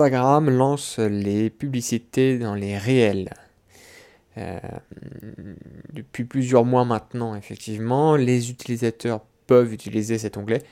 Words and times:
Instagram 0.00 0.48
lance 0.48 0.98
les 0.98 1.50
publicités 1.50 2.38
dans 2.38 2.54
les 2.54 2.78
réels. 2.78 3.34
Euh, 4.38 4.58
depuis 5.92 6.24
plusieurs 6.24 6.64
mois 6.64 6.86
maintenant, 6.86 7.34
effectivement, 7.34 8.16
les 8.16 8.50
utilisateurs 8.50 9.20
peuvent 9.46 9.74
utiliser 9.74 10.16
cet 10.16 10.38
onglet. 10.38 10.62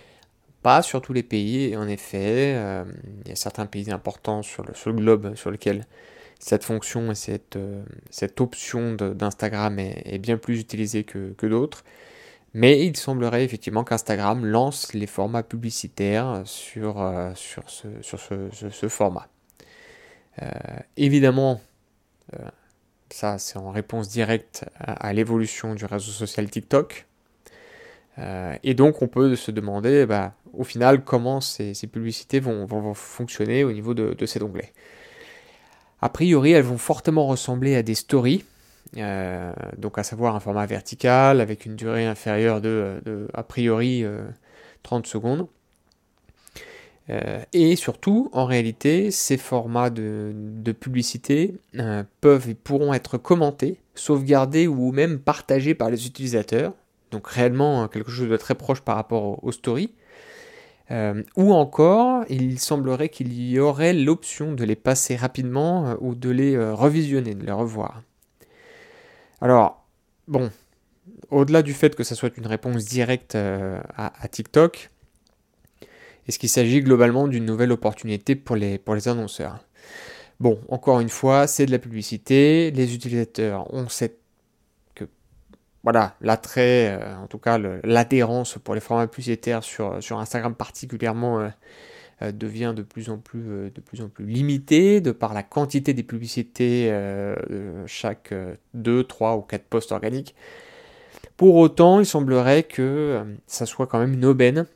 Pas 0.62 0.80
sur 0.80 1.03
tous 1.03 1.12
les 1.12 1.22
pays, 1.22 1.77
en 1.77 1.87
effet. 1.88 2.54
Euh, 2.56 2.85
il 3.22 3.29
y 3.29 3.33
a 3.33 3.37
certains 3.37 3.67
pays 3.67 3.91
importants 3.91 4.41
sur 4.41 4.64
le, 4.64 4.93
globe 4.95 5.35
sur 5.35 5.51
lesquels 5.51 5.85
cette 6.38 6.65
fonction 6.65 7.10
et 7.10 7.15
cette, 7.15 7.56
euh, 7.56 7.83
cette 8.08 8.40
option 8.40 8.95
d'Instagram 8.95 9.79
est, 9.79 10.19
bien 10.19 10.38
plus 10.38 10.58
utilisée 10.58 11.04
que, 11.04 11.47
d'autres. 11.47 11.85
Mais 12.54 12.85
il 12.85 12.96
semblerait 12.96 13.44
effectivement 13.44 13.85
qu'Instagram 13.85 14.44
lance 14.44 14.92
les 14.94 15.06
formats 15.06 15.42
publicitaires 15.42 16.42
sur, 16.45 16.95
sur, 17.34 17.69
ce, 17.69 17.88
sur 18.01 18.19
ce, 18.19 18.88
format. 18.88 19.28
évidemment, 20.96 21.60
ça, 23.10 23.38
c'est 23.38 23.59
en 23.59 23.70
réponse 23.70 24.09
directe 24.09 24.64
à, 24.78 25.12
l'évolution 25.12 25.74
du 25.74 25.84
réseau 25.84 26.12
social 26.12 26.48
TikTok. 26.48 27.06
Euh, 28.18 28.54
et 28.62 28.74
donc, 28.74 29.02
on 29.02 29.09
peut 29.09 29.37
se 29.37 29.51
demander, 29.51 30.06
bah, 30.06 30.34
au 30.52 30.65
final, 30.65 31.04
comment 31.04 31.40
ces, 31.40 31.74
publicités 31.90 32.40
vont, 32.40 32.95
fonctionner 32.95 33.65
au 33.65 33.73
niveau 33.73 33.95
de, 33.95 34.26
cet 34.26 34.42
onglet. 34.42 34.73
A 36.01 36.09
priori, 36.09 36.52
elles 36.52 36.62
vont 36.62 36.78
fortement 36.78 37.26
ressembler 37.26 37.76
à 37.76 37.82
des 37.82 37.95
stories, 37.95 38.45
euh, 38.97 39.52
donc 39.77 39.98
à 39.98 40.02
savoir 40.02 40.34
un 40.34 40.41
format 40.41 40.66
vertical 40.66 41.41
avec 41.41 41.66
une 41.66 41.77
durée 41.77 42.06
inférieure 42.06 42.60
de, 42.60 43.29
a 43.34 43.42
priori, 43.42 44.05
30 44.83 45.06
euh, 45.06 45.09
secondes. 45.09 45.46
Euh, 47.10 47.41
et 47.52 47.77
surtout, 47.77 48.29
en 48.32 48.45
réalité, 48.45 49.10
ces 49.10 49.37
formats 49.38 49.91
de, 49.91 50.32
publicité 50.79 51.55
peuvent 52.20 52.51
et 52.51 52.55
pourront 52.55 52.93
être 52.93 53.19
commentés, 53.19 53.79
sauvegardés 53.95 54.66
ou 54.66 54.93
même 54.93 55.18
partagés 55.18 55.74
par 55.74 55.90
les 55.90 56.07
utilisateurs. 56.07 56.73
Donc 57.10 57.27
réellement 57.27 57.82
hein, 57.82 57.88
quelque 57.88 58.10
chose 58.10 58.29
de 58.29 58.37
très 58.37 58.55
proche 58.55 58.82
par 58.82 58.96
rapport 58.96 59.43
aux, 59.43 59.52
stories. 59.52 59.93
Ou 60.90 61.52
encore, 61.52 62.24
il 62.30 62.59
semblerait 62.59 63.10
qu'il 63.10 63.38
y 63.38 63.59
aurait 63.59 63.93
l'option 63.93 64.53
de 64.53 64.65
les 64.65 64.77
passer 64.77 65.17
rapidement 65.17 65.97
ou 66.01 66.15
de 66.15 66.31
les 66.31 66.59
revisionner, 66.59 67.34
de 67.34 67.45
les 67.45 67.53
revoir. 67.53 68.03
Alors, 69.41 69.86
bon, 70.27 70.50
au-delà 71.31 71.62
du 71.62 71.75
fait 71.75 71.94
que 71.94 72.05
ça 72.05 72.14
soit 72.14 72.36
une 72.36 72.47
réponse 72.47 72.84
directe 72.84 73.36
à 73.36 74.28
TikTok, 74.28 74.91
est-ce 76.28 76.39
qu'il 76.39 76.50
s'agit 76.50 76.83
globalement 76.83 77.27
d'une 77.27 77.47
nouvelle 77.47 77.72
opportunité 77.72 78.36
pour 78.36 78.55
les, 78.55 78.81
annonceurs? 79.06 79.64
Bon, 80.41 80.61
encore 80.69 81.00
une 81.00 81.09
fois, 81.09 81.47
c'est 81.47 81.64
de 81.64 81.70
la 81.70 81.78
publicité, 81.78 82.70
les 82.70 82.94
utilisateurs 82.94 83.72
ont 83.72 83.89
cette 83.89 84.19
que 84.94 85.09
voilà, 85.83 86.16
l'attrait, 86.20 86.98
euh, 87.00 87.16
en 87.16 87.27
tout 87.27 87.39
cas 87.39 87.59
l'adhérence 87.83 88.59
pour 88.62 88.75
les 88.75 88.81
formats 88.81 89.06
publicitaires 89.06 89.64
sur, 89.64 90.03
sur 90.03 90.19
Instagram 90.19 90.55
particulièrement 90.55 91.41
euh, 91.41 91.44
euh, 91.47 91.50
devient 92.21 92.73
de 92.77 92.83
plus 92.83 93.11
en 93.11 93.19
plus 93.19 93.71
de 93.71 93.81
plus 93.81 94.01
en 94.01 94.09
plus 94.09 94.27
limité 94.27 95.01
de 95.01 95.13
par 95.13 95.35
la 95.35 95.43
quantité 95.43 95.95
des 95.95 96.03
publicités 96.03 96.93
chaque 97.87 98.35
2, 98.75 99.05
3 99.05 99.37
ou 99.37 99.43
4 99.43 99.65
posts 99.65 99.93
organiques. 99.93 100.35
Pour 101.37 101.55
autant, 101.57 102.01
il 102.01 102.07
semblerait 102.07 102.65
que 102.65 103.23
ça 103.47 103.67
soit 103.67 103.87
quand 103.87 104.01
même 104.01 104.15
une 104.15 104.25
aubaine 104.25 104.67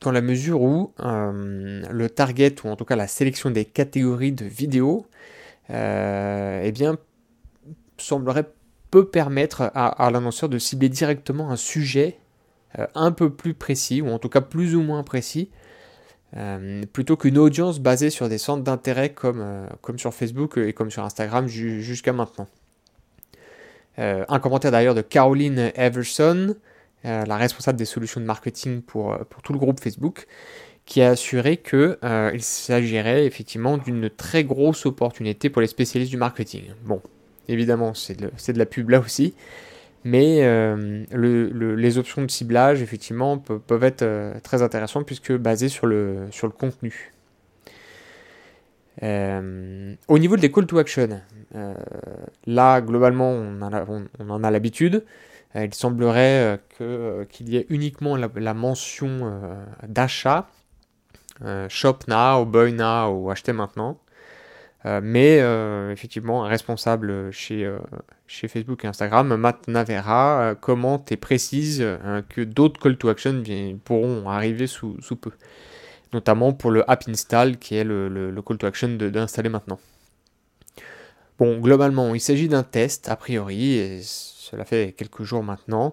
dans 0.00 0.12
la 0.12 0.20
mesure 0.20 0.62
où 0.62 0.92
euh, 1.00 1.82
le 1.90 2.10
target, 2.10 2.54
ou 2.64 2.68
en 2.68 2.76
tout 2.76 2.84
cas 2.84 2.96
la 2.96 3.08
sélection 3.08 3.50
des 3.50 3.64
catégories 3.64 4.32
de 4.32 4.44
vidéos, 4.44 5.06
euh, 5.70 6.62
eh 6.64 6.72
bien, 6.72 6.96
semblerait 7.98 8.46
peut 8.90 9.06
permettre 9.06 9.70
à, 9.74 10.10
l'annonceur 10.10 10.48
de 10.48 10.58
cibler 10.58 10.88
directement 10.88 11.50
un 11.50 11.56
sujet 11.56 12.16
euh, 12.78 12.86
un 12.94 13.12
peu 13.12 13.28
plus 13.28 13.52
précis, 13.52 14.00
ou 14.00 14.08
en 14.08 14.18
tout 14.18 14.30
cas 14.30 14.40
plus 14.40 14.74
ou 14.74 14.82
moins 14.82 15.02
précis, 15.02 15.50
plutôt 16.92 17.16
qu'une 17.16 17.38
audience 17.38 17.80
basée 17.80 18.10
sur 18.10 18.28
des 18.28 18.38
centres 18.38 18.62
d'intérêt 18.62 19.10
comme, 19.10 19.66
comme 19.80 19.98
sur 19.98 20.12
Facebook 20.12 20.58
et 20.58 20.72
comme 20.72 20.90
sur 20.90 21.02
Instagram 21.02 21.48
jusqu'à 21.48 22.12
maintenant. 22.12 22.46
un 23.96 24.38
commentaire 24.38 24.70
d'ailleurs 24.70 24.94
de 24.94 25.02
Caroline 25.02 25.72
Everson, 25.74 26.54
euh, 27.04 27.24
la 27.24 27.36
responsable 27.36 27.78
des 27.78 27.84
solutions 27.84 28.20
de 28.20 28.26
marketing 28.26 28.82
pour, 28.82 29.12
euh, 29.12 29.18
pour 29.30 29.40
tout 29.42 29.52
le 29.52 29.58
groupe 29.60 29.78
Facebook, 29.78 30.26
qui 30.84 31.00
a 31.00 31.10
assuré 31.10 31.56
qu'il 31.56 31.96
euh, 32.02 32.32
il 32.34 32.42
s'agirait 32.42 33.24
effectivement 33.24 33.78
d'une 33.78 34.10
très 34.10 34.42
grosse 34.42 34.84
opportunité 34.84 35.48
pour 35.48 35.62
les 35.62 35.68
spécialistes 35.68 36.10
du 36.10 36.16
marketing. 36.16 36.64
Bon, 36.84 37.00
évidemment, 37.46 37.94
c'est 37.94 38.18
de, 38.18 38.26
de, 38.30 38.58
la 38.58 38.66
pub 38.66 38.90
là 38.90 38.98
aussi, 38.98 39.34
mais 40.08 40.42
le, 40.42 41.74
les 41.74 41.98
options 41.98 42.22
de 42.22 42.30
ciblage, 42.30 42.82
effectivement, 42.82 43.38
peuvent, 43.38 43.84
être 43.84 44.40
très 44.42 44.62
intéressantes 44.62 45.06
puisque 45.06 45.32
basées 45.32 45.68
sur 45.68 45.86
le, 45.86 46.26
sur 46.30 46.46
le 46.46 46.52
contenu. 46.52 47.12
au 49.02 50.18
niveau 50.18 50.36
des 50.36 50.50
call 50.50 50.66
to 50.66 50.78
action, 50.78 51.20
là, 52.46 52.80
globalement, 52.80 53.30
on, 53.30 54.30
en 54.30 54.44
a 54.44 54.50
l'habitude. 54.50 55.04
Euh, 55.56 55.64
il 55.64 55.74
semblerait 55.74 56.42
euh, 56.42 56.56
euh, 56.80 57.24
qu'il 57.24 57.48
y 57.48 57.56
ait 57.56 57.66
uniquement 57.70 58.16
la, 58.16 58.54
mention 58.54 59.32
d'achat, 59.86 60.48
shop 61.68 61.98
now, 62.08 62.44
buy 62.44 62.72
now 62.72 63.10
ou 63.10 63.30
acheter 63.30 63.52
maintenant. 63.52 63.98
Mais 65.02 65.38
effectivement, 65.92 66.44
un 66.44 66.48
responsable 66.48 67.32
chez, 67.32 67.70
chez 68.26 68.48
Facebook 68.48 68.84
et 68.84 68.88
Instagram, 68.88 69.36
Matt 69.36 69.68
Navera, 69.68 70.54
commente 70.60 71.10
et 71.12 71.16
précise 71.16 71.84
que 72.28 72.42
d'autres 72.42 72.80
call 72.80 72.96
to 72.96 73.08
action 73.08 73.42
pourront 73.84 74.28
arriver 74.28 74.66
sous, 74.66 74.96
peu. 75.20 75.32
Notamment 76.12 76.52
pour 76.52 76.70
le 76.70 76.88
app 76.90 77.08
install 77.08 77.58
qui 77.58 77.76
est 77.76 77.84
le, 77.84 78.42
call 78.46 78.58
to 78.58 78.66
action 78.66 78.88
d'installer 78.88 79.48
maintenant. 79.48 79.78
Bon, 81.38 81.58
globalement, 81.60 82.14
il 82.14 82.20
s'agit 82.20 82.48
d'un 82.48 82.64
test 82.64 83.08
a 83.08 83.16
priori. 83.16 83.74
Et 83.74 84.00
cela 84.02 84.64
fait 84.64 84.94
quelques 84.96 85.22
jours 85.22 85.44
maintenant. 85.44 85.92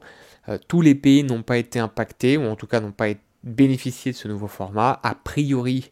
Euh, 0.49 0.57
tous 0.67 0.81
les 0.81 0.95
pays 0.95 1.23
n'ont 1.23 1.43
pas 1.43 1.57
été 1.57 1.79
impactés, 1.79 2.37
ou 2.37 2.45
en 2.45 2.55
tout 2.55 2.67
cas 2.67 2.79
n'ont 2.79 2.91
pas 2.91 3.07
bénéficié 3.43 4.11
de 4.11 4.17
ce 4.17 4.27
nouveau 4.27 4.47
format. 4.47 4.99
A 5.03 5.13
priori, 5.13 5.89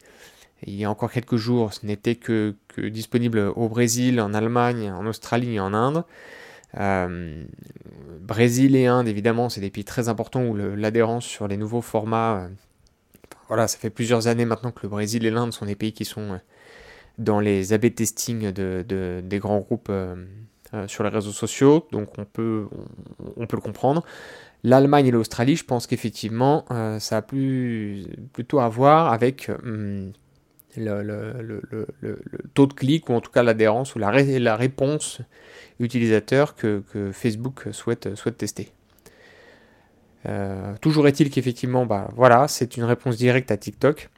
il 0.65 0.75
y 0.75 0.85
a 0.85 0.89
encore 0.89 1.11
quelques 1.11 1.35
jours, 1.35 1.73
ce 1.73 1.85
n'était 1.85 2.15
que, 2.15 2.55
disponible 2.77 3.39
au 3.55 3.69
Brésil, 3.69 4.19
en 4.21 4.33
Allemagne, 4.33 4.91
en 4.91 5.05
Australie 5.05 5.55
et 5.55 5.59
en 5.59 5.73
Inde. 5.73 6.03
Euh, 6.79 7.43
Brésil 8.21 8.75
et 8.75 8.87
Inde, 8.87 9.07
évidemment, 9.07 9.49
c'est 9.49 9.61
des 9.61 9.69
pays 9.69 9.83
très 9.83 10.09
importants 10.09 10.43
où 10.43 10.55
l'adhérence 10.55 11.25
sur 11.25 11.47
les 11.47 11.57
nouveaux 11.57 11.81
formats, 11.81 12.43
euh, 12.43 12.47
voilà, 13.47 13.67
ça 13.67 13.77
fait 13.77 13.89
plusieurs 13.89 14.27
années 14.27 14.45
maintenant 14.45 14.71
que 14.71 14.79
le 14.83 14.89
Brésil 14.89 15.25
et 15.25 15.31
l'Inde 15.31 15.53
sont 15.53 15.65
des 15.65 15.75
pays 15.75 15.93
qui 15.93 16.05
sont 16.05 16.39
dans 17.17 17.39
les 17.39 17.73
AB 17.73 17.93
testing 17.93 18.51
de, 18.51 19.21
des 19.23 19.39
grands 19.39 19.59
groupes 19.59 19.89
euh, 19.89 20.15
sur 20.87 21.03
les 21.03 21.09
réseaux 21.09 21.31
sociaux, 21.31 21.87
donc 21.91 22.17
on 22.17 22.25
peut, 22.25 22.67
on, 23.37 23.45
peut 23.45 23.57
le 23.57 23.61
comprendre. 23.61 24.03
L'Allemagne 24.63 25.07
et 25.07 25.11
l'Australie, 25.11 25.55
je 25.55 25.65
pense 25.65 25.85
qu'effectivement, 25.85 26.65
euh, 26.71 26.97
ça 26.97 27.17
a 27.17 27.21
plus, 27.21 28.07
plutôt 28.31 28.59
à 28.59 28.69
voir 28.69 29.13
avec 29.13 29.51
le, 30.77 31.87
taux 32.53 32.67
de 32.67 32.73
clic, 32.73 33.09
ou 33.09 33.13
en 33.13 33.21
tout 33.21 33.31
cas 33.31 33.43
l'adhérence, 33.43 33.95
ou 33.95 33.99
la, 33.99 34.09
réponse 34.55 35.21
utilisateur 35.79 36.55
que, 36.55 36.83
Facebook 37.11 37.67
souhaite, 37.71 38.09
tester. 38.37 38.71
Euh, 40.25 40.73
toujours 40.79 41.07
est-il 41.07 41.29
qu'effectivement, 41.29 41.85
bah, 41.85 42.09
voilà, 42.15 42.47
c'est 42.47 42.77
une 42.77 42.85
réponse 42.85 43.17
directe 43.17 43.51
à 43.51 43.57
TikTok 43.57 44.09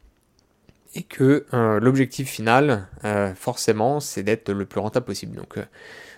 et 0.93 1.03
que 1.03 1.45
l'objectif 1.81 2.29
final, 2.29 2.87
forcément, 3.35 3.99
c'est 3.99 4.23
d'être 4.23 4.51
le 4.51 4.65
plus 4.65 4.79
rentable 4.79 5.05
possible. 5.05 5.35
Donc, 5.35 5.57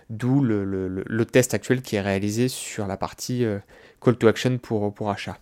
d'où 0.09 0.41
le, 0.41 1.25
test 1.25 1.53
actuel 1.53 1.81
qui 1.81 1.95
est 1.95 2.01
réalisé 2.01 2.47
sur 2.47 2.87
la 2.87 2.97
partie 2.97 3.45
euh, 3.45 3.59
call 4.01 4.17
to 4.17 4.27
action 4.27 4.57
pour, 4.57 4.93
pour 4.93 5.09
achat. 5.09 5.37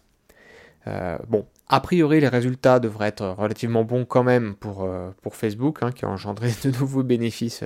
Euh, 0.87 1.17
bon, 1.27 1.45
a 1.67 1.79
priori, 1.79 2.19
les 2.19 2.27
résultats 2.27 2.79
devraient 2.79 3.07
être 3.07 3.27
relativement 3.27 3.83
bons 3.83 4.05
quand 4.05 4.23
même 4.23 4.55
pour, 4.55 4.83
euh, 4.83 5.09
Facebook, 5.31 5.79
hein, 5.81 5.91
qui 5.91 6.05
a 6.05 6.09
engendré 6.09 6.51
de 6.63 6.71
nouveaux 6.71 7.03
bénéfices 7.03 7.63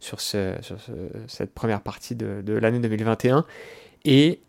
sur, 0.00 0.20
ce, 0.20 0.54
sur 0.60 0.76
cette 1.28 1.52
première 1.52 1.82
partie 1.82 2.14
de, 2.14 2.52
l'année 2.52 2.80
2021. 2.80 3.44
Et, 4.06 4.40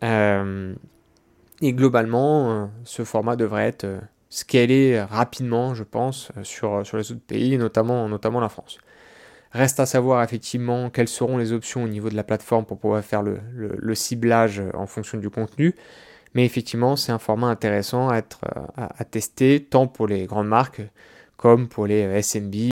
globalement, 1.62 2.70
ce 2.84 3.04
format 3.04 3.36
devrait 3.36 3.68
être 3.68 3.86
scalé 4.28 5.00
rapidement, 5.00 5.74
je 5.74 5.84
pense, 5.84 6.30
sur, 6.42 6.82
les 6.82 7.12
autres 7.12 7.26
pays, 7.26 7.56
notamment 7.56 8.40
la 8.40 8.48
France. 8.48 8.78
Reste 9.56 9.80
à 9.80 9.86
savoir 9.86 10.22
effectivement 10.22 10.90
quelles 10.90 11.08
seront 11.08 11.38
les 11.38 11.52
options 11.52 11.84
au 11.84 11.88
niveau 11.88 12.10
de 12.10 12.14
la 12.14 12.24
plateforme 12.24 12.66
pour 12.66 12.78
pouvoir 12.78 13.02
faire 13.02 13.22
le, 13.22 13.94
ciblage 13.94 14.62
en 14.74 14.86
fonction 14.86 15.16
du 15.18 15.30
contenu. 15.30 15.74
Mais 16.36 16.44
effectivement, 16.44 16.96
c'est 16.96 17.12
un 17.12 17.18
format 17.18 17.48
intéressant 17.48 18.10
à, 18.10 18.18
être, 18.18 18.40
à, 18.76 19.04
tester 19.06 19.64
tant 19.64 19.86
pour 19.86 20.06
les 20.06 20.26
grandes 20.26 20.48
marques 20.48 20.82
comme 21.38 21.66
pour 21.66 21.86
les 21.86 22.22
SMB 22.22 22.54